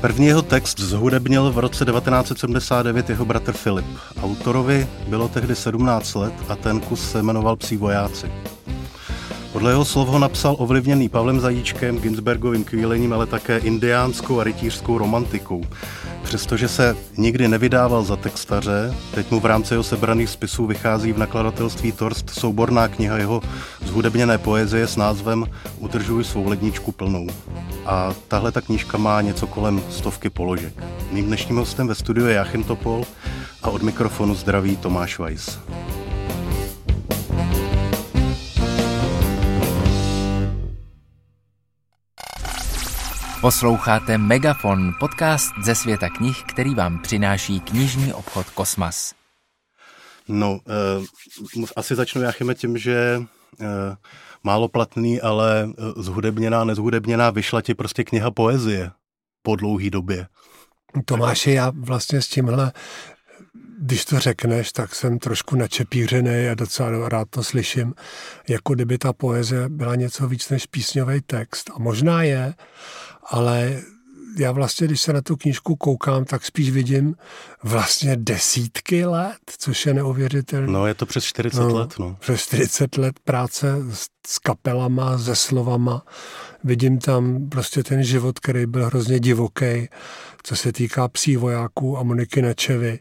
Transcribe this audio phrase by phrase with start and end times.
[0.00, 3.86] První jeho text zhudebnil v roce 1979 jeho bratr Filip.
[4.22, 8.30] Autorovi bylo tehdy 17 let a ten kus se jmenoval Psí vojáci.
[9.52, 14.98] Podle jeho slov ho napsal ovlivněný Pavlem Zajíčkem, Ginsbergovým kvílením, ale také indiánskou a rytířskou
[14.98, 15.64] romantikou.
[16.28, 21.18] Přestože se nikdy nevydával za textaře, teď mu v rámci jeho sebraných spisů vychází v
[21.18, 23.42] nakladatelství Torst souborná kniha jeho
[23.84, 25.44] zhudebněné poezie s názvem
[25.78, 27.26] Udržuji svou ledničku plnou.
[27.86, 30.74] A tahle ta knížka má něco kolem stovky položek.
[31.12, 33.04] Mým dnešním hostem ve studiu je Jachim Topol
[33.62, 35.58] a od mikrofonu zdraví Tomáš Weiss.
[43.40, 49.14] Posloucháte Megafon, podcast ze světa knih, který vám přináší knižní obchod Kosmas.
[50.28, 50.60] No,
[51.56, 53.66] uh, asi začnu Jachime tím, že uh,
[54.42, 58.90] málo platný, ale uh, zhudebněná, nezhudebněná vyšla ti prostě kniha poezie
[59.42, 60.26] po dlouhý době.
[61.04, 62.72] Tomáši, já vlastně s tímhle
[63.80, 67.94] když to řekneš, tak jsem trošku načepířený a docela rád to slyším,
[68.48, 71.70] jako kdyby ta poezie byla něco víc než písňový text.
[71.74, 72.54] A možná je,
[73.30, 73.82] ale
[74.38, 77.14] já vlastně, když se na tu knížku koukám, tak spíš vidím
[77.62, 80.72] vlastně desítky let, což je neuvěřitelné.
[80.72, 82.16] No, je to přes 40 no, let, no.
[82.20, 86.02] Přes 40 let práce s, s kapelama, se slovama.
[86.64, 89.88] Vidím tam prostě ten život, který byl hrozně divoký,
[90.42, 93.00] co se týká psí vojáků a Moniky Nečevy.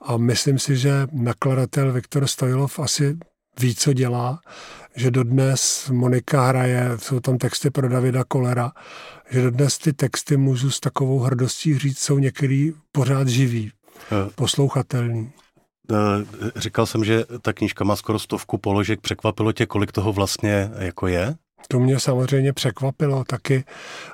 [0.00, 3.18] A myslím si, že nakladatel Viktor Stojlov asi
[3.60, 4.40] ví, co dělá,
[4.96, 8.72] že dodnes Monika hraje, jsou tam texty pro Davida Kolera,
[9.30, 13.72] že dodnes ty texty můžu s takovou hrdostí říct, jsou některý pořád živý,
[14.12, 14.30] eh.
[14.34, 15.32] poslouchatelný.
[15.92, 16.24] Eh,
[16.56, 19.00] říkal jsem, že ta knížka má skoro stovku položek.
[19.00, 21.34] Překvapilo tě, kolik toho vlastně jako je?
[21.68, 23.64] To mě samozřejmě překvapilo taky.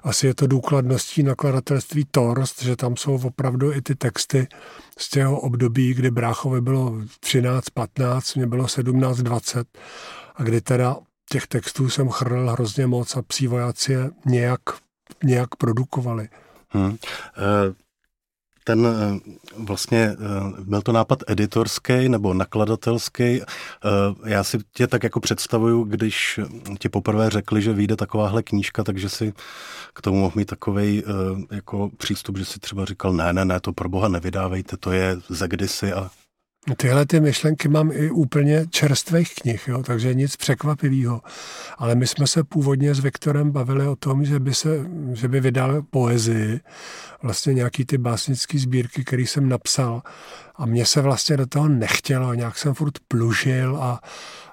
[0.02, 4.48] Asi je to důkladností nakladatelství Torst, že tam jsou opravdu i ty texty
[4.98, 9.78] z těho období, kdy Bráchovi bylo 13, 15, mě bylo 17, 20
[10.34, 10.96] a kdy teda
[11.30, 14.60] těch textů jsem chrlil hrozně moc a psí vojáci je nějak,
[15.24, 16.28] nějak produkovali.
[16.68, 16.96] Hmm
[18.64, 20.16] ten eh, vlastně eh,
[20.60, 23.22] byl to nápad editorský nebo nakladatelský.
[23.22, 23.44] Eh,
[24.24, 26.40] já si tě tak jako představuju, když
[26.78, 29.32] ti poprvé řekli, že vyjde takováhle knížka, takže si
[29.94, 31.02] k tomu mohl mít takový
[31.50, 35.16] jako přístup, že si třeba říkal, ne, ne, ne, to pro boha nevydávejte, to je
[35.28, 36.10] ze kdysi a
[36.76, 41.22] Tyhle ty myšlenky mám i úplně čerstvých knih, jo, takže nic překvapivého.
[41.78, 44.68] Ale my jsme se původně s Viktorem bavili o tom, že by, se,
[45.12, 46.60] že by vydal poezii,
[47.22, 50.02] vlastně nějaký ty básnické sbírky, které jsem napsal.
[50.54, 54.00] A mně se vlastně do toho nechtělo, nějak jsem furt plužil a,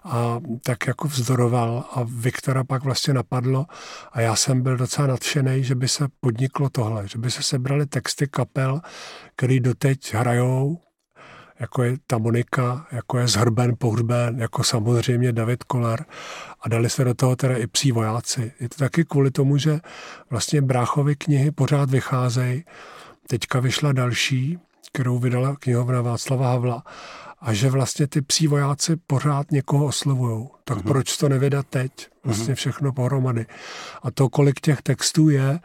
[0.03, 3.65] a tak jako vzdoroval a Viktora pak vlastně napadlo
[4.11, 7.85] a já jsem byl docela nadšený, že by se podniklo tohle, že by se sebrali
[7.85, 8.81] texty kapel,
[9.35, 10.79] který doteď hrajou
[11.59, 16.05] jako je ta Monika, jako je Zhrben, Pohřben, jako samozřejmě David Kolar
[16.61, 18.51] a dali se do toho teda i psí vojáci.
[18.59, 19.79] Je to taky kvůli tomu, že
[20.29, 22.65] vlastně Bráchovy knihy pořád vycházejí.
[23.27, 24.59] Teďka vyšla další,
[24.91, 26.83] kterou vydala knihovna Václava Havla
[27.41, 30.47] a že vlastně ty psí vojáci pořád někoho oslovují.
[30.63, 30.87] Tak uh-huh.
[30.87, 31.91] proč to nevydat teď?
[32.23, 32.57] Vlastně uh-huh.
[32.57, 33.45] všechno pohromady.
[34.03, 35.59] A to, kolik těch textů je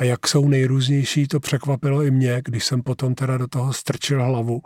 [0.00, 4.24] a jak jsou nejrůznější, to překvapilo i mě, když jsem potom teda do toho strčil
[4.24, 4.62] hlavu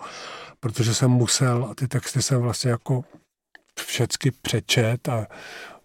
[0.65, 3.05] protože jsem musel a ty texty jsem vlastně jako
[3.81, 5.27] všecky přečet a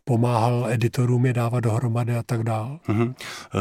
[0.03, 2.79] pomáhal editorům je dávat dohromady a tak dál.
[2.87, 3.13] Mm-hmm.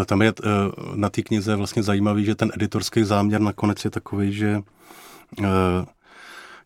[0.06, 0.48] Tam je eh,
[0.94, 4.60] na té knize vlastně zajímavý, že ten editorský záměr nakonec je takový, že
[5.42, 5.46] eh,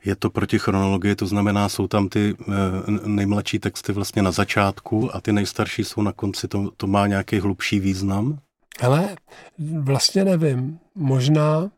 [0.05, 2.37] je to proti chronologii, to znamená, jsou tam ty
[3.06, 7.41] nejmladší texty vlastně na začátku a ty nejstarší jsou na konci, to, to má nějaký
[7.41, 8.38] hlubší význam?
[8.81, 9.16] Ale
[9.81, 10.78] vlastně nevím.
[10.94, 11.71] Možná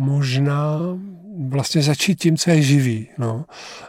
[0.00, 0.78] možná
[1.48, 3.08] vlastně začít tím, co je živý.
[3.18, 3.44] No.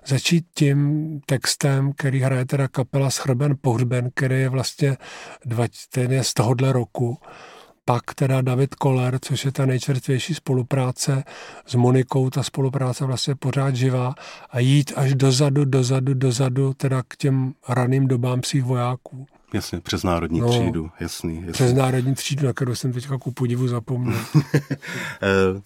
[0.06, 4.98] Začít tím textem, který hraje teda kapela Schrben Pohřben, který je vlastně
[5.46, 7.18] dva, ten je z tohohle roku.
[7.86, 11.24] Pak teda David Koller, což je ta nejčerstvější spolupráce
[11.66, 14.14] s Monikou, ta spolupráce vlastně pořád živá
[14.50, 19.26] a jít až dozadu, dozadu, dozadu, teda k těm raným dobám psích vojáků.
[19.54, 21.52] Jasně, přes národní no, třídu, jasný, jasný.
[21.52, 24.20] Přes národní třídu, na kterou jsem teďka ku podivu zapomněl.
[25.24, 25.62] Eh,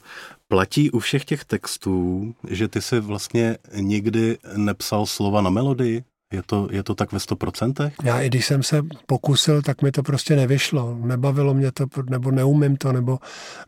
[0.48, 6.04] platí u všech těch textů, že ty si vlastně nikdy nepsal slova na melodii?
[6.34, 7.92] Je to, je to tak ve 100%?
[8.04, 10.98] Já i když jsem se pokusil, tak mi to prostě nevyšlo.
[11.02, 13.20] Nebavilo mě to, nebo neumím to, nebo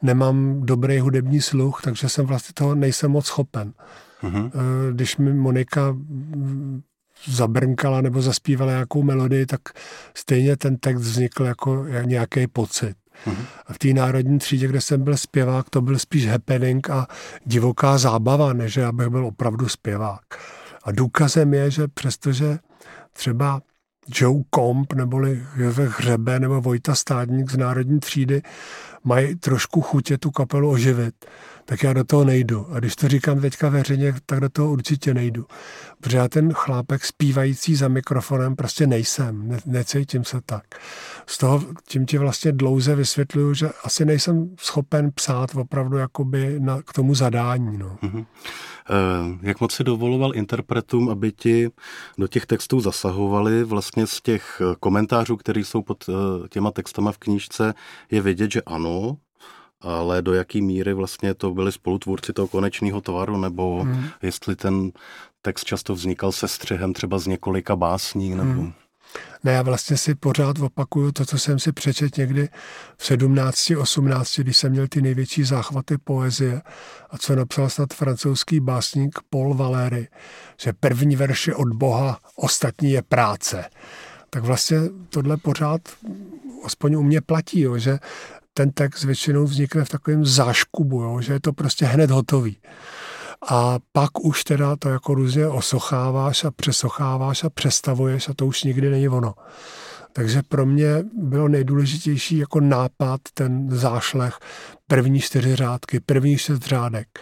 [0.02, 3.74] nemám dobrý hudební sluch, takže jsem vlastně toho nejsem moc schopen.
[4.24, 4.52] Uh-huh.
[4.92, 5.96] Když mi Monika
[7.26, 9.62] zabrnkala nebo zaspívala nějakou melodii, tak
[10.14, 12.96] stejně ten text vznikl jako nějaký pocit.
[13.26, 13.46] Mm-hmm.
[13.66, 17.08] A v té národní třídě, kde jsem byl zpěvák, to byl spíš happening a
[17.46, 20.22] divoká zábava, než abych byl opravdu zpěvák.
[20.84, 22.60] A důkazem je, že přestože
[23.14, 23.62] třeba
[24.16, 28.42] Joe Comp neboli Josef Hřebe nebo Vojta Stádník z národní třídy
[29.04, 31.26] mají trošku chutě tu kapelu oživit,
[31.70, 32.68] tak já do toho nejdu.
[32.72, 35.46] A když to říkám teďka veřejně, tak do toho určitě nejdu.
[36.02, 40.64] Protože já ten chlápek zpívající za mikrofonem prostě nejsem, ne, necítím se tak.
[41.26, 46.82] Z toho tím ti vlastně dlouze vysvětluju, že asi nejsem schopen psát opravdu jakoby na,
[46.82, 47.78] k tomu zadání.
[47.78, 47.98] No.
[48.04, 48.26] Mm-hmm.
[49.42, 51.70] Jak moc si dovoloval interpretům, aby ti
[52.18, 53.64] do těch textů zasahovali?
[53.64, 56.14] Vlastně z těch komentářů, které jsou pod eh,
[56.50, 57.74] těma textama v knížce,
[58.12, 59.18] je vidět, že ano,
[59.82, 64.06] ale do jaký míry vlastně to byli spolutvůrci toho konečného tvaru, nebo hmm.
[64.22, 64.92] jestli ten
[65.42, 68.52] text často vznikal se střehem třeba z několika básní, nebo...
[68.62, 68.74] Hmm.
[69.44, 72.50] Ne, já vlastně si pořád opakuju to, co jsem si přečet někdy
[72.98, 76.62] v 17, 18, když jsem měl ty největší záchvaty poezie
[77.10, 80.08] a co napsal snad francouzský básník Paul Valéry,
[80.62, 83.66] že první verš je od Boha, ostatní je práce.
[84.30, 84.78] Tak vlastně
[85.10, 85.82] tohle pořád
[86.64, 88.00] aspoň u mě platí, jo, že
[88.58, 92.58] ten text většinou vznikne v takovém záškubu, jo, že je to prostě hned hotový.
[93.50, 98.64] A pak už teda to jako různě osocháváš a přesocháváš a přestavuješ a to už
[98.64, 99.34] nikdy není ono.
[100.14, 104.40] Takže pro mě bylo nejdůležitější jako nápad, ten zášlech,
[104.88, 107.20] první čtyři řádky, první šest řádek.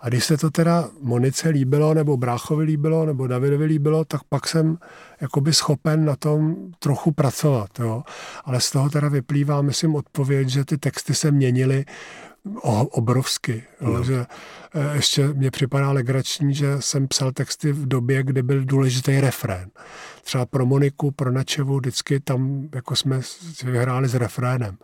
[0.00, 4.48] A když se to teda Monice líbilo, nebo Bráchovi líbilo, nebo Davidovi líbilo, tak pak
[4.48, 4.78] jsem
[5.20, 7.70] jakoby schopen na tom trochu pracovat.
[7.78, 8.02] Jo.
[8.44, 11.84] Ale z toho teda vyplývá, myslím, odpověď, že ty texty se měnily
[12.90, 13.62] obrovsky.
[13.80, 14.04] No.
[14.04, 14.26] Že
[14.74, 19.70] eh, ještě mě připadá legrační, že jsem psal texty v době, kdy byl důležitý refrén.
[20.22, 23.20] Třeba pro Moniku, pro Načevu, vždycky tam jako jsme
[23.64, 24.76] vyhráli s refrénem.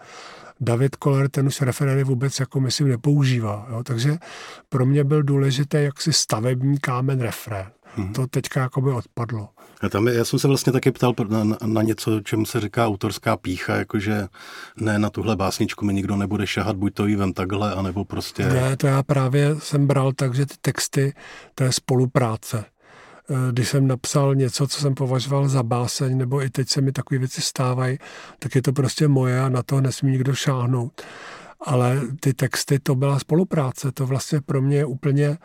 [0.61, 3.67] David Koller ten už referény vůbec jako myslím nepoužívá.
[3.71, 3.83] Jo?
[3.83, 4.17] Takže
[4.69, 7.67] pro mě byl důležitý jaksi stavební kámen refrén.
[7.97, 8.13] Hmm.
[8.13, 9.49] To teďka jako by odpadlo.
[9.81, 12.87] A tam, já jsem se vlastně taky ptal na, na, na něco, čemu se říká
[12.87, 14.27] autorská pícha, jakože
[14.77, 18.47] ne, na tuhle básničku mi nikdo nebude šahat, buď to jí vem takhle, anebo prostě...
[18.47, 21.13] Ne, to já právě jsem bral tak, že ty texty,
[21.55, 22.65] to je spolupráce.
[23.31, 26.93] Eh, když jsem napsal něco, co jsem považoval za báseň, nebo i teď se mi
[26.93, 27.99] takové věci stávají,
[28.39, 31.03] tak je to prostě moje a na to nesmí nikdo šáhnout.
[31.61, 35.39] Ale ty texty, to byla spolupráce, to vlastně pro mě je úplně,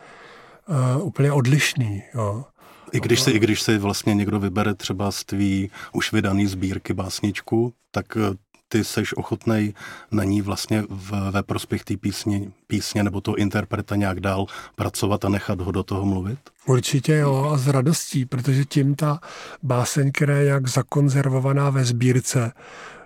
[0.96, 2.02] uh, úplně odlišný.
[2.14, 2.44] Jo.
[2.92, 6.94] I když, si, I když si vlastně někdo vybere třeba z tvý už vydaný sbírky
[6.94, 8.36] básničku, tak eh,
[8.72, 9.74] ty seš ochotnej
[10.10, 15.24] na ní vlastně v, ve prospěch té písně, písně nebo toho interpreta nějak dál pracovat
[15.24, 16.38] a nechat ho do toho mluvit?
[16.66, 19.20] Určitě jo a s radostí, protože tím ta
[19.62, 22.52] báseň, která je jak zakonzervovaná ve sbírce,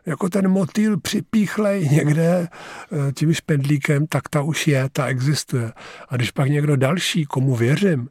[0.06, 5.72] jako ten motýl připíchlej někde eh, tím špendlíkem, tak ta už je, ta existuje.
[6.08, 8.08] A když pak někdo další, komu věřím,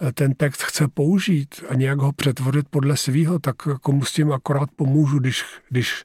[0.00, 4.32] eh, ten text chce použít a nějak ho přetvořit podle svého, tak komu s tím
[4.32, 6.04] akorát pomůžu, když, když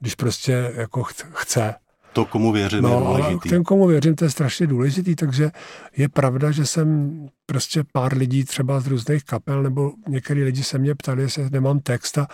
[0.00, 1.02] když prostě jako
[1.32, 1.74] chce.
[2.12, 3.48] To, komu věřím, no, je důležitý.
[3.48, 5.50] Ten, komu věřím, to je strašně důležitý, takže
[5.96, 10.78] je pravda, že jsem prostě pár lidí třeba z různých kapel, nebo některý lidi se
[10.78, 12.26] mě ptali, jestli nemám text a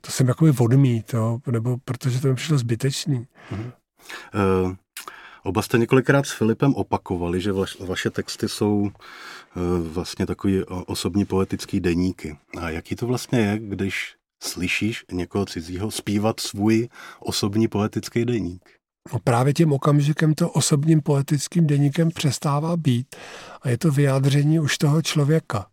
[0.00, 3.26] to jsem jakoby odmít, jo, nebo protože to mi přišlo zbytečný.
[3.52, 3.72] Mm-hmm.
[4.64, 4.74] Uh,
[5.42, 8.90] oba jste několikrát s Filipem opakovali, že vaš, vaše texty jsou uh,
[9.88, 12.36] vlastně takový osobní poetický deníky.
[12.60, 16.88] A jaký to vlastně je, když slyšíš někoho cizího zpívat svůj
[17.20, 18.70] osobní poetický deník.
[19.12, 23.16] No právě tím okamžikem to osobním poetickým deníkem přestává být
[23.62, 25.66] a je to vyjádření už toho člověka.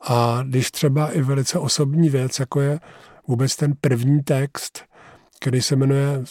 [0.00, 2.80] A když třeba i velice osobní věc, jako je
[3.26, 4.84] vůbec ten první text,
[5.40, 6.24] který se jmenuje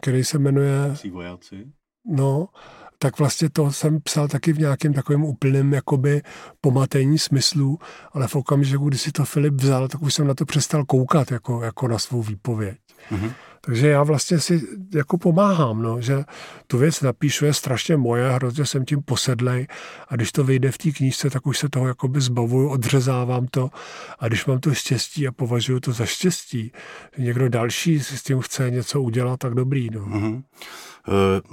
[0.00, 0.94] který se jmenuje...
[1.10, 1.72] vojáci.
[2.04, 2.48] No,
[2.98, 6.22] tak vlastně to jsem psal taky v nějakém takovém úplném jakoby
[6.60, 7.78] pomatení smyslu,
[8.12, 11.30] ale v okamžiku, kdy si to Filip vzal, tak už jsem na to přestal koukat
[11.30, 12.78] jako, jako na svou výpověď.
[13.10, 13.32] Mm-hmm.
[13.66, 14.62] Takže já vlastně si
[14.94, 16.24] jako pomáhám, no, že
[16.66, 19.66] tu věc napíšu, je strašně moje, hrozně jsem tím posedlej
[20.08, 23.70] a když to vyjde v té knížce, tak už se toho jakoby zbavuju, odřezávám to
[24.18, 26.72] a když mám to štěstí a považuji to za štěstí,
[27.16, 29.88] že někdo další si s tím chce něco udělat, tak dobrý.
[29.90, 30.00] No.
[30.00, 30.42] Mm-hmm.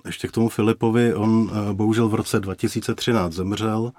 [0.06, 3.92] Ještě k tomu Filipovi, on eh, bohužel v roce 2013 zemřel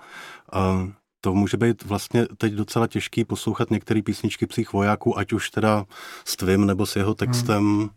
[0.53, 0.89] a
[1.21, 5.85] to může být vlastně teď docela těžký poslouchat některé písničky psích vojáků, ať už teda
[6.25, 7.65] s tvým nebo s jeho textem.
[7.65, 7.89] Hmm.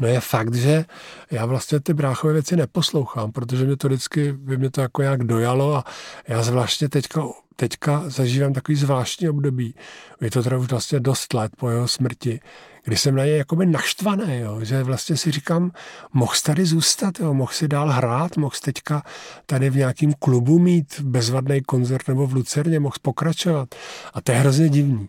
[0.00, 0.84] No je fakt, že
[1.30, 5.24] já vlastně ty bráchové věci neposlouchám, protože mě to vždycky, by mě to jako nějak
[5.24, 5.84] dojalo a
[6.28, 7.22] já zvláštně teďka,
[7.56, 9.74] teďka zažívám takový zvláštní období.
[10.20, 12.40] Je to teda už vlastně dost let po jeho smrti,
[12.84, 15.70] kdy jsem na něj jakoby naštvaný, jo, že vlastně si říkám,
[16.12, 19.02] mohl tady zůstat, jo, mohl si dál hrát, mohl teďka
[19.46, 23.74] tady v nějakém klubu mít bezvadný koncert nebo v Lucerně, mohl pokračovat.
[24.14, 25.08] A to je hrozně divný.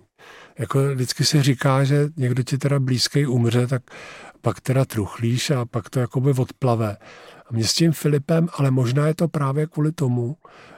[0.59, 3.81] Jako vždycky se říká, že někdo ti teda blízký umře, tak
[4.41, 6.97] pak teda truchlíš a pak to jakoby odplave.
[7.47, 10.37] A mě s tím Filipem, ale možná je to právě kvůli tomu,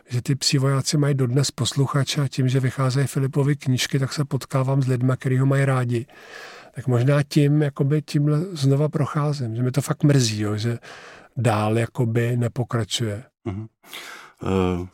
[0.09, 4.25] že ty psí vojáci mají dodnes posluchače a tím, že vycházejí Filipovi knížky, tak se
[4.25, 6.05] potkávám s lidmi, kteří ho mají rádi.
[6.75, 10.79] Tak možná tím, jakoby tímhle znova procházím, že mi to fakt mrzí, jo, že
[11.37, 13.23] dál jakoby nepokračuje.
[13.45, 13.67] Mm-hmm.
[14.43, 14.87] Uh,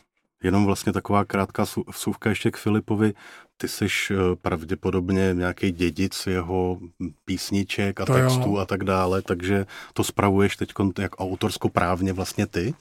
[0.44, 3.14] jenom vlastně taková krátká vsuvka ještě k Filipovi.
[3.62, 6.80] Ty jsi eh, pravděpodobně nějaký dědic jeho
[7.26, 8.58] písniček a to textů jo.
[8.58, 12.74] a tak dále, takže to spravuješ teď jak autorsko-právně vlastně ty?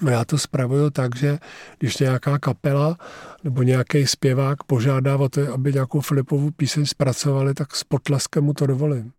[0.00, 1.38] No já to spravuju tak, že
[1.78, 2.96] když nějaká kapela
[3.44, 8.54] nebo nějaký zpěvák požádá o to, aby nějakou Filipovou píseň zpracovali, tak s potleskem mu
[8.54, 9.12] to dovolím.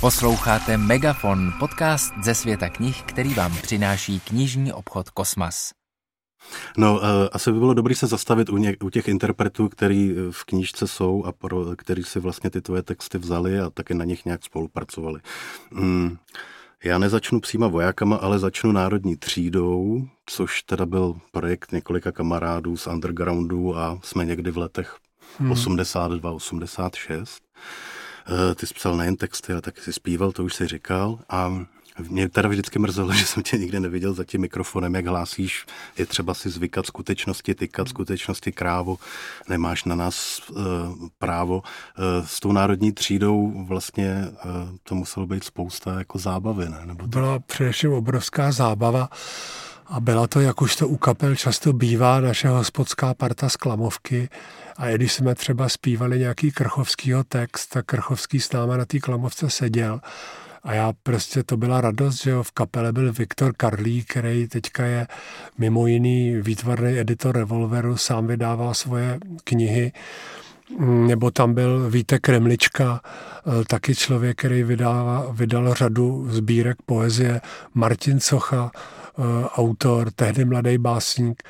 [0.00, 5.70] Posloucháte Megafon, podcast ze světa knih, který vám přináší knižní obchod Kosmas.
[6.76, 10.44] No, uh, asi by bylo dobré se zastavit u, ně, u těch interpretů, který v
[10.44, 14.24] knížce jsou a pro který si vlastně ty tvoje texty vzali a taky na nich
[14.24, 15.20] nějak spolupracovali.
[15.70, 16.16] Mm,
[16.84, 22.86] já nezačnu přímo vojákama, ale začnu národní třídou, což teda byl projekt několika kamarádů z
[22.86, 24.96] undergroundu a jsme někdy v letech
[25.38, 25.50] hmm.
[25.50, 27.42] 82, 86.
[28.28, 31.18] Uh, ty jsi psal nejen texty, ale taky si zpíval, to už si říkal.
[31.28, 31.66] A
[32.08, 35.66] mě teda vždycky mrzelo, že jsem tě nikdy neviděl za tím mikrofonem, jak hlásíš,
[35.98, 38.96] je třeba si zvykat skutečnosti, tykat skutečnosti krávo,
[39.48, 40.58] nemáš na nás uh,
[41.18, 41.56] právo.
[41.56, 44.50] Uh, s tou národní třídou vlastně uh,
[44.82, 46.80] to muselo být spousta jako zábavy, ne?
[46.84, 47.08] Nebo to...
[47.08, 49.08] Byla především obrovská zábava
[49.86, 54.28] a byla to, jak už to u kapel často bývá, naše hospodská parta z Klamovky.
[54.76, 58.98] A i když jsme třeba zpívali nějaký krchovskýho text, tak Krchovský s náma na té
[58.98, 60.00] Klamovce seděl
[60.64, 64.84] a já prostě, to byla radost, že jo, v kapele byl Viktor Karlí, který teďka
[64.84, 65.06] je
[65.58, 69.92] mimo jiný výtvarný editor Revolveru, sám vydává svoje knihy.
[70.80, 77.40] Nebo tam byl Vítek Kremlička, eh, taky člověk, který vydává, vydal řadu sbírek poezie,
[77.74, 81.42] Martin Socha, eh, autor, tehdy mladý básník,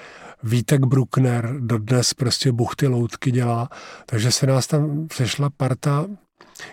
[0.43, 3.69] Vítek Bruckner, dodnes prostě buchty loutky dělá,
[4.07, 6.07] takže se nás tam sešla parta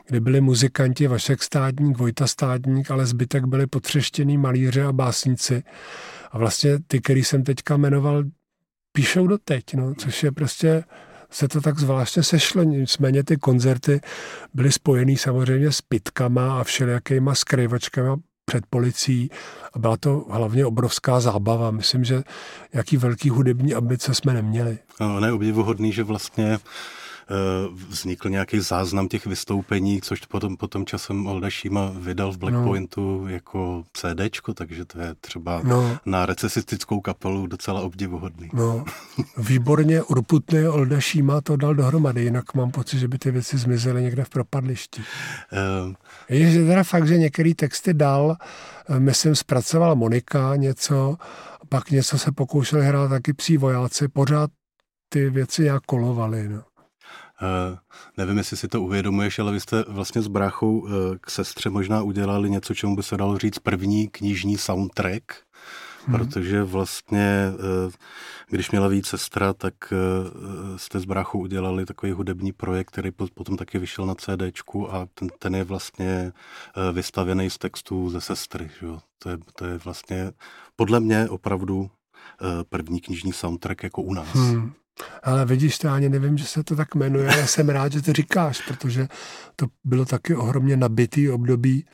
[0.07, 5.63] kde byli muzikanti Vašek Státník, Vojta Státník, ale zbytek byli potřeštěný malíře a básníci.
[6.31, 8.23] A vlastně ty, který jsem teďka jmenoval,
[8.91, 10.83] píšou do teď, no, což je prostě
[11.31, 12.63] se to tak zvláštně sešlo.
[12.63, 14.01] Nicméně ty koncerty
[14.53, 19.29] byly spojený samozřejmě s pitkama a všelijakýma skrývačkama před policií
[19.73, 21.71] a byla to hlavně obrovská zábava.
[21.71, 22.23] Myslím, že
[22.73, 24.79] jaký velký hudební ambice jsme neměli.
[25.00, 26.59] No, ne, obdivuhodný, že vlastně
[27.89, 33.27] vznikl nějaký záznam těch vystoupení, což potom, potom časem Olda Šíma vydal v Blackpointu no.
[33.27, 35.97] jako CDčko, takže to je třeba no.
[36.05, 38.49] na recesistickou kapelu docela obdivuhodný.
[38.53, 38.85] No,
[39.37, 44.01] výborně urputný Olda Šíma to dal dohromady, jinak mám pocit, že by ty věci zmizely
[44.01, 45.01] někde v propadlišti.
[45.01, 45.93] Uh,
[46.29, 48.37] je že teda fakt, že některé texty dal,
[48.89, 51.17] eh, myslím, zpracoval Monika něco,
[51.69, 54.49] pak něco se pokoušeli hrát taky psí vojáci, pořád
[55.09, 56.49] ty věci nějak kolovaly.
[56.49, 56.63] No.
[57.41, 57.77] Uh,
[58.17, 60.89] nevím, jestli si to uvědomuješ, ale vy jste vlastně s bráchou uh,
[61.21, 65.24] k sestře možná udělali něco, čemu by se dalo říct první knižní soundtrack,
[66.05, 66.17] hmm.
[66.17, 67.53] protože vlastně,
[67.86, 67.91] uh,
[68.50, 69.74] když měla víc sestra, tak
[70.75, 75.29] jste s bráchou udělali takový hudební projekt, který potom taky vyšel na CDčku a ten,
[75.39, 76.33] ten je vlastně
[76.93, 78.71] vystavěný z textů ze sestry.
[78.79, 79.00] Že jo?
[79.19, 80.31] To, je, to je vlastně
[80.75, 81.89] podle mě opravdu
[82.69, 84.33] první knižní soundtrack jako u nás.
[84.33, 84.74] Hmm.
[85.24, 88.13] Ale vidíš, to ani nevím, že se to tak jmenuje, ale jsem rád, že to
[88.13, 89.07] říkáš, protože
[89.55, 91.86] to bylo taky ohromně nabitý období.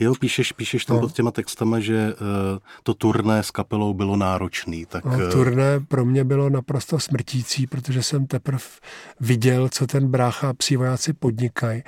[0.00, 1.00] Jo, píšeš, píšeš tam no.
[1.00, 4.86] pod těma textama, že uh, to turné s kapelou bylo náročný.
[4.86, 8.64] Tak, no, eh, turné pro mě bylo naprosto smrtící, protože jsem teprve
[9.20, 11.82] viděl, co ten brácha a psí vojáci podnikají.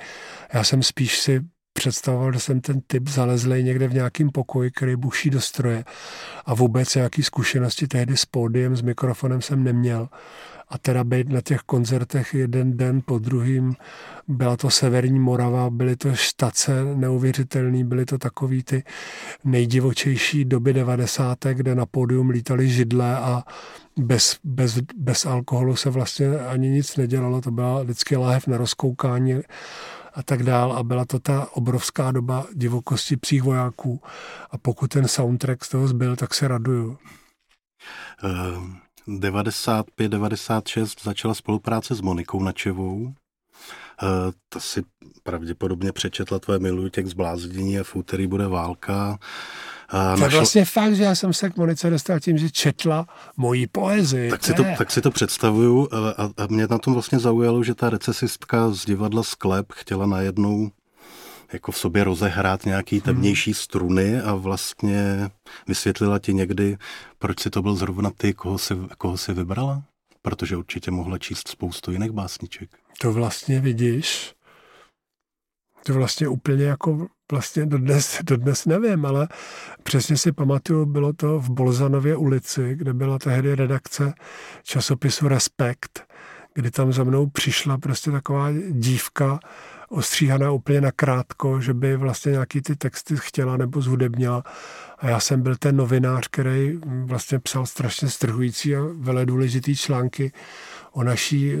[0.53, 1.41] Já jsem spíš si
[1.77, 5.83] představoval, že jsem ten typ zalezlej někde v nějakém pokoji, který buší do stroje.
[6.45, 10.09] A vůbec nějaký zkušenosti tehdy s pódiem, s mikrofonem jsem neměl.
[10.69, 13.75] A teda být na těch koncertech jeden den po druhým,
[14.27, 18.83] byla to Severní Morava, byly to štace neuvěřitelné, byly to takový ty
[19.43, 21.45] nejdivočejší doby 90.
[21.53, 23.43] kde na pódium lítali židle a
[23.97, 29.41] bez, bez, bez alkoholu se vlastně ani nic nedělalo, to byla vždycky láhev na rozkoukání
[30.17, 30.73] a tak dál.
[30.73, 34.01] A byla to ta obrovská doba divokosti psích vojáků.
[34.51, 36.97] A pokud ten soundtrack z toho zbyl, tak se raduju.
[39.07, 43.13] 95-96 ehm, začala spolupráce s Monikou Načevou.
[44.03, 44.83] Uh, ta si
[45.23, 49.19] pravděpodobně přečetla tvoje milují těch zblázdění a v úterý bude válka.
[49.91, 53.67] To je vlastně fakt, že já jsem se k Monice dostal tím, že četla moji
[53.67, 54.29] poezii.
[54.29, 57.75] Tak si to, tak si to představuju a, a mě na tom vlastně zaujalo, že
[57.75, 60.69] ta recesistka z divadla Sklep chtěla najednou
[61.53, 63.01] jako v sobě rozehrát nějaký hmm.
[63.01, 65.29] temnější struny a vlastně
[65.67, 66.77] vysvětlila ti někdy,
[67.19, 69.83] proč si to byl zrovna ty, koho si, koho si vybrala?
[70.21, 72.69] Protože určitě mohla číst spoustu jiných básniček.
[73.01, 74.33] To vlastně vidíš,
[75.87, 79.27] to vlastně úplně jako vlastně dodnes, dodnes nevím, ale
[79.83, 84.13] přesně si pamatuju, bylo to v Bolzanově ulici, kde byla tehdy redakce
[84.63, 86.07] časopisu Respekt,
[86.53, 89.39] kdy tam za mnou přišla prostě taková dívka,
[89.89, 94.43] ostříhaná úplně na krátko, že by vlastně nějaký ty texty chtěla nebo zhudebnila.
[94.97, 100.31] A já jsem byl ten novinář, který vlastně psal strašně strhující a vele důležitý články
[100.97, 101.57] o naší eh,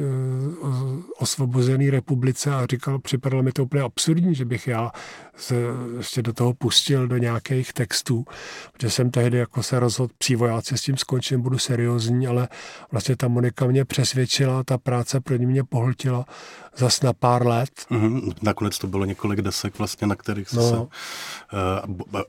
[1.17, 4.91] osvobozené republice a říkal, připadalo mi to úplně absurdní, že bych já
[5.35, 5.55] se
[5.97, 8.25] ještě do toho pustil do nějakých textů,
[8.73, 12.47] protože jsem tehdy jako se rozhodl, přívojáci s tím skončím, budu seriózní, ale
[12.91, 16.25] vlastně ta Monika mě přesvědčila, ta práce pro ní mě pohltila
[16.77, 17.69] zas na pár let.
[17.91, 18.33] Mm-hmm.
[18.41, 20.69] Nakonec to bylo několik desek vlastně, na kterých no.
[20.69, 20.87] se uh,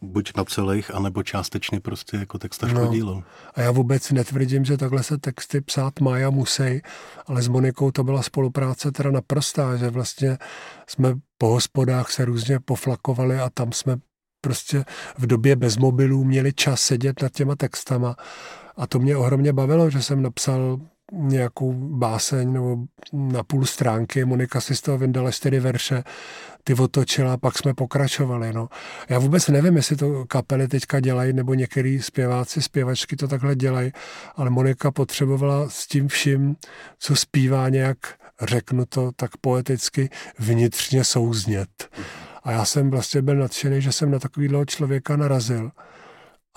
[0.02, 2.86] buď na celých, anebo částečně prostě jako textař no.
[2.86, 3.22] podílel.
[3.54, 6.82] A já vůbec netvrdím, že takhle se texty psát mají a musí,
[7.26, 10.38] ale s Monikou to byla spolupráce teda naprostá, že vlastně
[10.86, 13.96] jsme po hospodách se různě poflakovali a tam jsme
[14.40, 14.84] prostě
[15.18, 18.16] v době bez mobilů měli čas sedět nad těma textama.
[18.76, 20.78] A to mě ohromně bavilo, že jsem napsal
[21.12, 22.76] nějakou báseň nebo
[23.12, 26.04] na půl stránky, Monika si z toho vyndala čtyři verše,
[26.64, 28.52] ty otočila, pak jsme pokračovali.
[28.52, 28.68] No.
[29.08, 33.92] Já vůbec nevím, jestli to kapely teďka dělají, nebo některý zpěváci, zpěvačky to takhle dělají,
[34.36, 36.56] ale Monika potřebovala s tím vším,
[36.98, 37.98] co zpívá nějak,
[38.42, 41.88] řeknu to tak poeticky, vnitřně souznět.
[42.42, 45.70] A já jsem vlastně byl nadšený, že jsem na takového člověka narazil.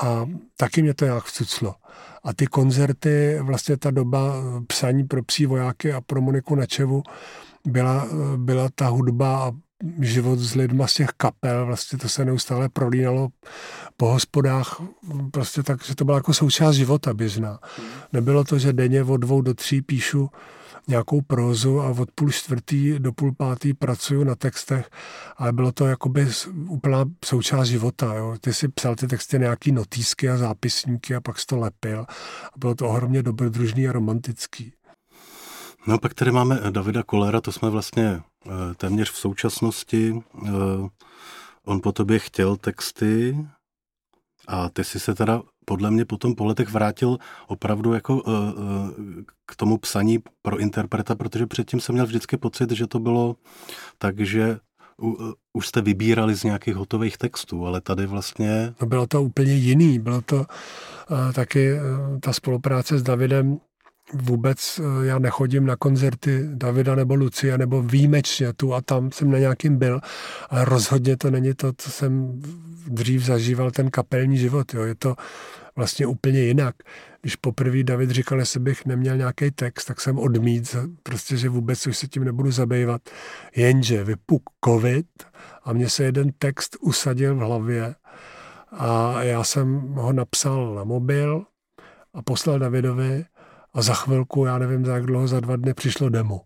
[0.03, 0.25] A
[0.57, 1.75] taky mě to nějak vcuclo.
[2.23, 4.33] A ty koncerty, vlastně ta doba
[4.67, 7.03] psaní pro psí vojáky a pro Moniku Načevu
[7.67, 9.51] byla, byla ta hudba a
[9.99, 13.29] život s lidma z těch kapel, vlastně to se neustále prolínalo
[13.97, 14.81] po hospodách,
[15.31, 17.59] prostě tak, že to byla jako součást života běžná.
[18.13, 20.29] Nebylo to, že denně od dvou do tří píšu
[20.87, 24.89] nějakou prózu a od půl čtvrtý do půl pátý pracuju na textech,
[25.37, 26.27] ale bylo to jakoby
[26.67, 28.15] úplná součást života.
[28.15, 28.35] Jo.
[28.41, 32.05] Ty si psal ty texty nějaký notýsky a zápisníky a pak jsi to lepil
[32.53, 34.73] a bylo to ohromně dobrodružný a romantický.
[35.87, 38.21] No pak tady máme Davida Kolera, to jsme vlastně
[38.77, 40.23] téměř v současnosti.
[40.47, 40.49] Eh,
[41.65, 43.37] on po tobě chtěl texty
[44.47, 48.23] a ty si se teda podle mě potom po letech vrátil opravdu jako uh,
[49.45, 53.35] k tomu psaní pro interpreta, protože předtím jsem měl vždycky pocit, že to bylo
[53.97, 54.57] tak, že
[55.53, 58.73] už jste vybírali z nějakých hotových textů, ale tady vlastně...
[58.81, 60.45] No bylo to úplně jiný, bylo to uh,
[61.33, 63.59] taky uh, ta spolupráce s Davidem
[64.13, 69.31] vůbec eh, já nechodím na koncerty Davida nebo Lucie, nebo výjimečně tu a tam jsem
[69.31, 70.01] na nějakým byl,
[70.49, 72.41] ale rozhodně to není to, co jsem
[72.87, 74.73] dřív zažíval, ten kapelní život.
[74.73, 74.81] Jo.
[74.81, 75.15] Je to
[75.75, 76.75] vlastně úplně jinak.
[77.21, 81.87] Když poprvé David říkal, jestli bych neměl nějaký text, tak jsem odmít, prostě, že vůbec
[81.87, 83.01] už se tím nebudu zabývat.
[83.55, 85.05] Jenže vypuk covid
[85.63, 87.95] a mně se jeden text usadil v hlavě
[88.71, 91.43] a já jsem ho napsal na mobil
[92.13, 93.25] a poslal Davidovi
[93.73, 96.41] a za chvilku, já nevím, za jak dlouho, za dva dny přišlo demo.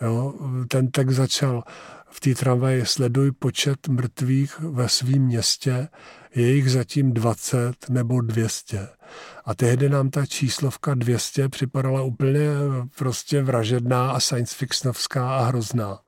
[0.00, 0.34] Jo,
[0.68, 1.62] ten text začal
[2.10, 5.88] v té tramvaji sleduj počet mrtvých ve svém městě,
[6.34, 8.88] je jich zatím 20 nebo 200.
[9.44, 12.48] A tehdy nám ta číslovka 200 připadala úplně
[12.98, 15.98] prostě vražedná a science fictionovská a hrozná.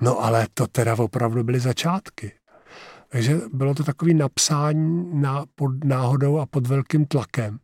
[0.00, 2.32] No ale to teda opravdu byly začátky.
[3.08, 7.58] Takže bylo to takový napsání na, pod náhodou a pod velkým tlakem.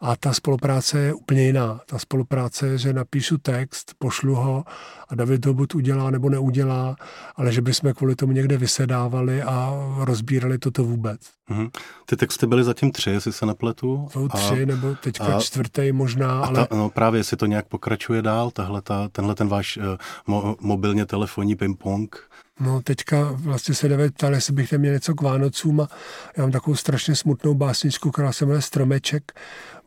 [0.00, 1.80] A ta spolupráce je úplně jiná.
[1.86, 4.64] Ta spolupráce je, že napíšu text, pošlu ho
[5.08, 6.96] a David to buď udělá nebo neudělá,
[7.36, 11.20] ale že bychom kvůli tomu někde vysedávali a rozbírali toto vůbec.
[11.50, 11.70] Mm-hmm.
[12.06, 14.08] Ty texty byly zatím tři, jestli se nepletu.
[14.10, 16.66] Jsou tři, a, nebo teďka a, čtvrtý možná, a ale...
[16.66, 19.84] Ta, no právě, jestli to nějak pokračuje dál, tahle ta, tenhle ten váš uh,
[20.26, 22.16] mo, mobilně telefonní ping-pong,
[22.60, 25.88] No teďka vlastně se David ptal, jestli bych neměl něco k Vánocům a
[26.36, 29.32] já mám takovou strašně smutnou básničku, která se jmenuje Stromeček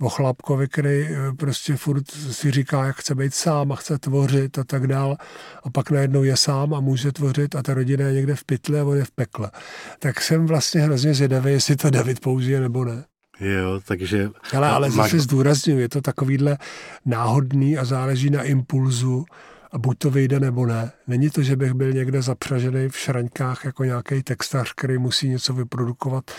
[0.01, 4.57] o chlapkovi, který eh, prostě furt si říká, jak chce být sám a chce tvořit
[4.57, 5.17] a tak dál.
[5.63, 8.79] A pak najednou je sám a může tvořit a ta rodina je někde v pytle
[8.79, 9.51] a on je v pekle.
[9.99, 13.03] Tak jsem vlastně hrozně zvědavý, jestli to David použije nebo ne.
[13.39, 14.29] Jo, takže...
[14.55, 14.95] Ale, ale máš...
[14.95, 16.57] zase zdůraznuju, je to takovýhle
[17.05, 19.25] náhodný a záleží na impulzu
[19.73, 20.91] a buď to vyjde nebo ne.
[21.07, 25.53] Není to, že bych byl někde zapřažený v šraňkách jako nějaký textař, který musí něco
[25.53, 26.31] vyprodukovat.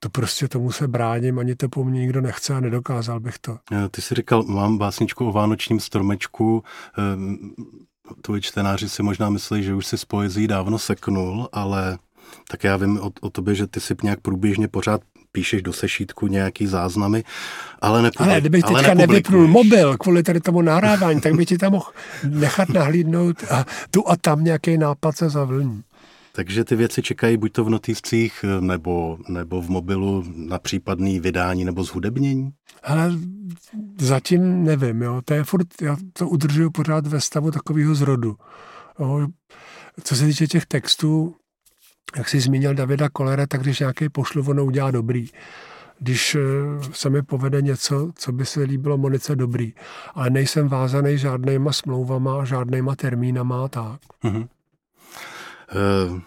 [0.00, 3.58] To prostě tomu se bráním, ani to po mně nikdo nechce a nedokázal bych to.
[3.90, 6.64] Ty jsi říkal, mám básničku o vánočním stromečku,
[6.98, 7.54] ehm,
[8.22, 11.98] tvoji čtenáři si možná myslí, že už si z poezí dávno seknul, ale
[12.50, 15.00] tak já vím o, o tobě, že ty si nějak průběžně pořád
[15.36, 17.24] píšeš do sešítku nějaký záznamy,
[17.80, 18.30] ale nepublikuješ.
[18.32, 21.92] Ale kdybych teďka nevypnul mobil kvůli tady tomu nahrávání, tak by ti tam mohl
[22.24, 25.82] nechat nahlídnout a tu a tam nějaký nápad se zavlní.
[26.32, 31.64] Takže ty věci čekají buď to v noticích, nebo, nebo v mobilu na případný vydání
[31.64, 32.50] nebo zhudebnění?
[32.82, 33.12] Ale
[34.00, 35.20] zatím nevím, jo.
[35.24, 38.36] To je furt, já to udržuju pořád ve stavu takového zrodu.
[39.00, 39.28] Jo.
[40.02, 41.34] Co se týče těch textů,
[42.16, 45.28] jak jsi zmínil Davida Kolera, tak když nějaký pošlu, ono udělá dobrý.
[45.98, 46.40] Když eh,
[46.92, 49.74] se mi povede něco, co by se líbilo Monice dobrý.
[50.14, 54.00] Ale nejsem vázaný žádnýma smlouvama, žádnýma termínama tak.
[54.24, 54.48] Mm-hmm.
[56.12, 56.20] Uh...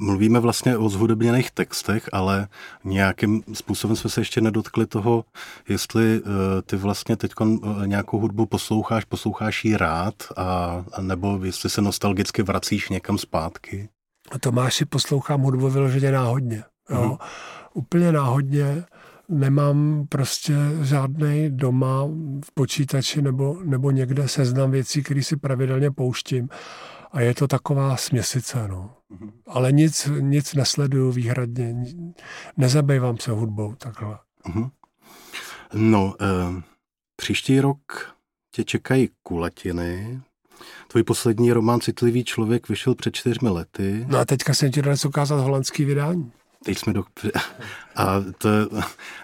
[0.00, 2.48] Mluvíme vlastně o zhudebněných textech, ale
[2.84, 5.24] nějakým způsobem jsme se ještě nedotkli toho,
[5.68, 6.30] jestli uh,
[6.66, 11.82] ty vlastně teď uh, nějakou hudbu posloucháš, posloucháš ji rád, a, a nebo jestli se
[11.82, 13.88] nostalgicky vracíš někam zpátky.
[14.40, 16.64] Tomáši poslouchám hudbu vyloženě náhodně.
[16.90, 17.02] Jo.
[17.02, 17.16] Mm.
[17.74, 18.84] Úplně náhodně.
[19.28, 22.04] Nemám prostě žádný doma
[22.44, 26.48] v počítači nebo, nebo někde seznam věcí, které si pravidelně pouštím.
[27.12, 28.96] A je to taková směsice, no.
[29.10, 29.30] Mm.
[29.46, 31.74] Ale nic, nic nesleduju výhradně.
[32.56, 34.18] Nezabývám se hudbou takhle.
[34.54, 34.68] Mm.
[35.74, 36.62] No, eh,
[37.16, 38.16] příští rok
[38.54, 40.20] tě čekají kulatiny,
[40.88, 44.06] Tvůj poslední román Citlivý člověk vyšel před čtyřmi lety.
[44.08, 46.32] No a teďka jsem ti dnes ukázat holandský vydání.
[46.64, 47.04] Teď jsme do...
[47.96, 48.48] A to,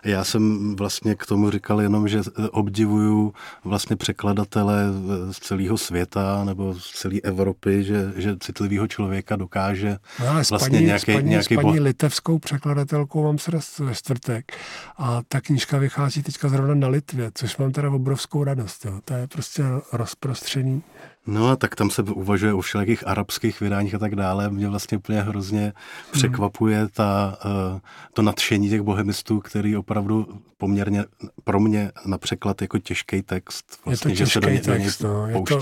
[0.05, 2.21] já jsem vlastně k tomu říkal jenom, že
[2.51, 4.85] obdivuju vlastně překladatele
[5.31, 10.79] z celého světa nebo z celé Evropy, že, že citlivého člověka dokáže no ale vlastně
[10.79, 11.55] paní, nějaký, s paní, nějaký...
[11.55, 14.53] S paní litevskou překladatelkou mám se ve čtvrtek
[14.99, 18.85] a ta knížka vychází teďka zrovna na Litvě, což mám teda obrovskou radost.
[18.85, 19.01] Jo.
[19.05, 20.83] To je prostě rozprostřený
[21.29, 24.51] No a tak tam se uvažuje o všelijakých arabských vydáních a tak dále.
[24.51, 25.73] Mě vlastně úplně hrozně
[26.11, 27.81] překvapuje ta, uh,
[28.13, 31.05] to nadšení těch bohemistů, který opravdu poměrně
[31.45, 33.81] pro mě na překlad jako těžký text.
[33.85, 35.27] Vlastně, je to těžký že se do text, no.
[35.27, 35.61] je, to,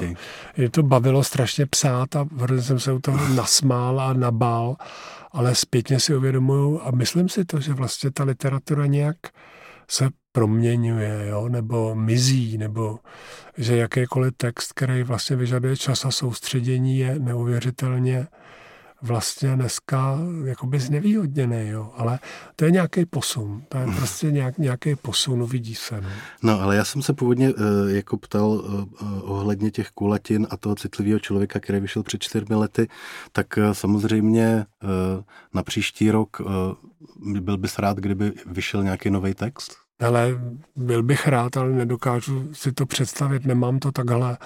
[0.57, 4.77] je to bavilo strašně psát a hrozně jsem se u toho nasmál a nabál,
[5.33, 9.17] ale zpětně si uvědomuju a myslím si to, že vlastně ta literatura nějak
[9.91, 12.99] se proměňuje, jo, nebo mizí, nebo
[13.57, 18.27] že jakýkoliv text, který vlastně vyžaduje čas a soustředění, je neuvěřitelně
[19.03, 21.93] vlastně dneska jakoby znevýhodněný, jo.
[21.97, 22.19] ale
[22.57, 26.01] to je nějaký posun, to je prostě nějak, nějaký posun, vidí se.
[26.01, 26.09] No.
[26.43, 28.85] no, ale já jsem se původně uh, jako ptal uh,
[29.23, 32.89] ohledně těch kulatin a toho citlivého člověka, který vyšel před čtyřmi lety,
[33.33, 34.91] tak uh, samozřejmě uh,
[35.55, 39.77] na příští rok uh, byl bys rád, kdyby vyšel nějaký nový text?
[40.01, 40.41] Ale
[40.77, 44.39] byl bych rád, ale nedokážu si to představit, nemám to takhle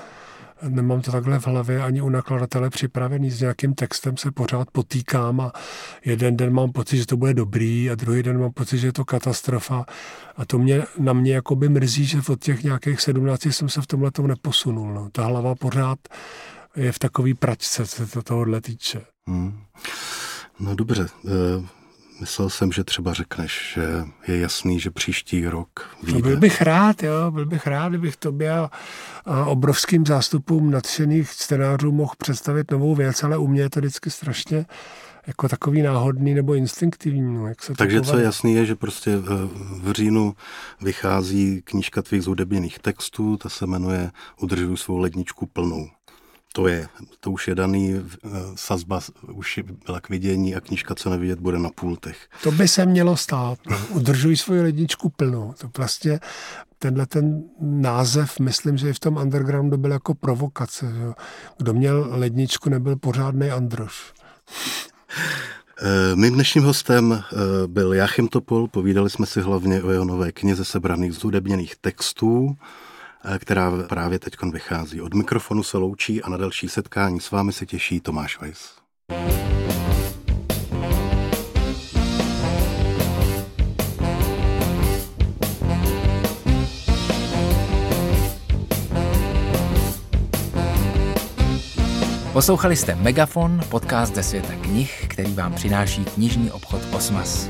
[0.68, 3.30] nemám to takhle v hlavě ani u nakladatele připravený.
[3.30, 5.52] S nějakým textem se pořád potýkám a
[6.04, 8.92] jeden den mám pocit, že to bude dobrý a druhý den mám pocit, že je
[8.92, 9.84] to katastrofa.
[10.36, 13.86] A to mě, na mě jakoby mrzí, že od těch nějakých sedmnácti jsem se v
[13.86, 14.94] tomhle tom neposunul.
[14.94, 15.08] No.
[15.12, 15.98] Ta hlava pořád
[16.76, 19.02] je v takový pračce, co to tohohle týče.
[19.28, 19.60] Hmm.
[20.60, 21.79] No dobře, eh,
[22.20, 26.18] Myslel jsem, že třeba řekneš, že je jasný, že příští rok vyjde.
[26.18, 28.70] No byl bych rád, jo, byl bych rád, kdybych tobě a,
[29.24, 34.10] a obrovským zástupům nadšených čtenářů mohl představit novou věc, ale u mě je to vždycky
[34.10, 34.66] strašně
[35.26, 37.34] jako takový náhodný nebo instinktivní.
[37.34, 39.16] No, jak se Takže co je jasný je, že prostě
[39.82, 40.34] v říjnu
[40.80, 45.88] vychází knížka tvých zhudebněných textů, ta se jmenuje Udržuju svou ledničku plnou.
[46.52, 46.88] To je,
[47.20, 49.00] to už je daný, eh, sazba
[49.32, 52.28] už byla k vidění a knížka, co nevidět, bude na pultech.
[52.42, 53.58] To by se mělo stát.
[53.88, 55.54] Udržuj svoji ledničku plnou.
[55.58, 56.20] To vlastně
[56.78, 60.86] tenhle ten název, myslím, že i v tom undergroundu byl jako provokace.
[60.86, 61.12] Že?
[61.58, 64.12] Kdo měl ledničku, nebyl pořádný Androš.
[65.82, 67.36] Eh, mým dnešním hostem eh,
[67.66, 72.56] byl Jachim Topol, povídali jsme si hlavně o jeho nové knize sebraných z hudebněných textů.
[73.24, 75.00] Eh, která právě teď vychází.
[75.00, 78.80] Od mikrofonu se loučí a na další setkání s vámi se těší Tomáš Weiss.
[92.32, 97.48] Poslouchali jste Megafon, podcast ze světa knih, který vám přináší knižní obchod Osmas.